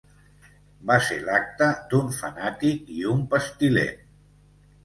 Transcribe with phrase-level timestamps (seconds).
[0.91, 4.05] Va ser l'acte d'un fanàtic i un pestilent.